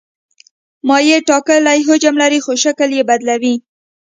مایع 0.87 1.19
ټاکلی 1.29 1.79
حجم 1.87 2.15
لري 2.21 2.39
خو 2.45 2.51
شکل 2.63 2.89
یې 2.97 3.03
بدلوي. 3.09 3.55